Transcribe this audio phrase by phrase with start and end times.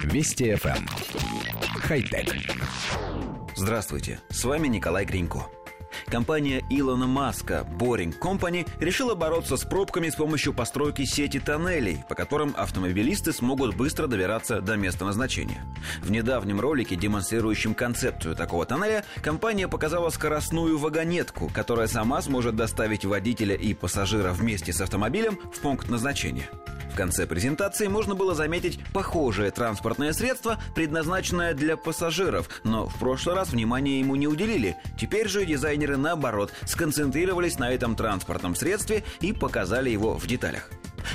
[0.00, 0.76] Вести FM.
[0.76, 0.86] Эм.
[1.80, 2.34] Хай-тек.
[3.54, 5.46] Здравствуйте, с вами Николай Гринько.
[6.06, 12.14] Компания Илона Маска Boring Company решила бороться с пробками с помощью постройки сети тоннелей, по
[12.14, 15.64] которым автомобилисты смогут быстро добираться до места назначения.
[16.02, 23.04] В недавнем ролике, демонстрирующем концепцию такого тоннеля, компания показала скоростную вагонетку, которая сама сможет доставить
[23.04, 26.48] водителя и пассажира вместе с автомобилем в пункт назначения.
[26.92, 33.34] В конце презентации можно было заметить похожее транспортное средство, предназначенное для пассажиров, но в прошлый
[33.34, 34.76] раз внимания ему не уделили.
[35.00, 40.68] Теперь же дизайнеры, наоборот, сконцентрировались на этом транспортном средстве и показали его в деталях.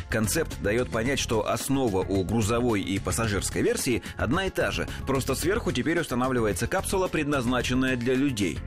[0.09, 5.35] Концепт дает понять, что основа у грузовой и пассажирской версии одна и та же, просто
[5.35, 8.57] сверху теперь устанавливается капсула, предназначенная для людей.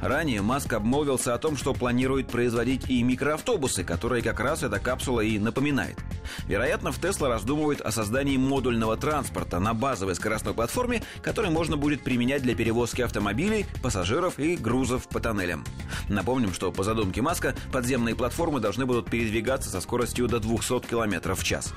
[0.00, 5.20] Ранее Маск обмолвился о том, что планирует производить и микроавтобусы, которые как раз эта капсула
[5.20, 5.98] и напоминает.
[6.46, 12.02] Вероятно, в Тесла раздумывают о создании модульного транспорта на базовой скоростной платформе, который можно будет
[12.02, 15.64] применять для перевозки автомобилей, пассажиров и грузов по тоннелям.
[16.08, 21.34] Напомним, что по задумке Маска подземные платформы должны будут передвигаться со скоростью до 200 км
[21.34, 21.72] в час.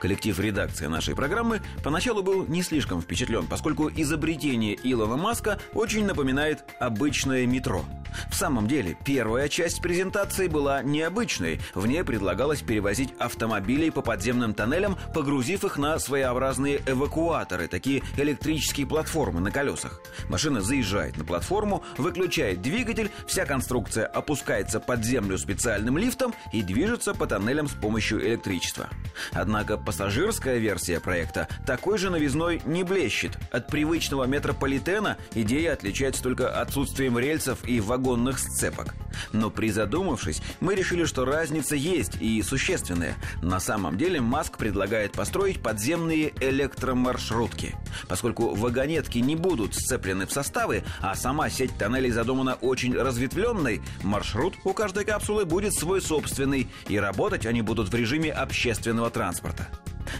[0.00, 6.64] Коллектив редакции нашей программы поначалу был не слишком впечатлен, поскольку изобретение Илона Маска очень напоминает
[6.80, 7.84] обычное метро–
[8.30, 11.60] в самом деле, первая часть презентации была необычной.
[11.74, 18.86] В ней предлагалось перевозить автомобили по подземным тоннелям, погрузив их на своеобразные эвакуаторы, такие электрические
[18.86, 20.00] платформы на колесах.
[20.28, 27.14] Машина заезжает на платформу, выключает двигатель, вся конструкция опускается под землю специальным лифтом и движется
[27.14, 28.88] по тоннелям с помощью электричества.
[29.32, 33.38] Однако пассажирская версия проекта такой же новизной не блещет.
[33.50, 38.94] От привычного метрополитена идея отличается только отсутствием рельсов и вагонов вагонных сцепок.
[39.32, 43.14] Но призадумавшись, мы решили, что разница есть и существенная.
[43.42, 47.74] На самом деле Маск предлагает построить подземные электромаршрутки.
[48.08, 54.54] Поскольку вагонетки не будут сцеплены в составы, а сама сеть тоннелей задумана очень разветвленной, маршрут
[54.64, 59.68] у каждой капсулы будет свой собственный, и работать они будут в режиме общественного транспорта.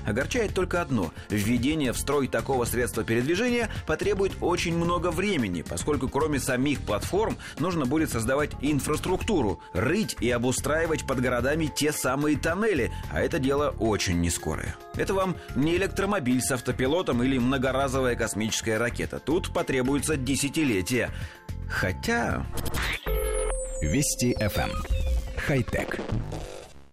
[0.07, 6.39] Огорчает только одно– введение в строй такого средства передвижения потребует очень много времени, поскольку кроме
[6.41, 13.21] самих платформ нужно будет создавать инфраструктуру, рыть и обустраивать под городами те самые тоннели, а
[13.21, 14.77] это дело очень нескорое.
[14.95, 19.19] Это вам не электромобиль с автопилотом или многоразовая космическая ракета.
[19.19, 21.11] Тут потребуется десятилетия.
[21.69, 22.47] Хотя...
[23.83, 24.71] Вести FM.
[24.71, 24.71] Эм.
[25.37, 26.01] Хай-тек.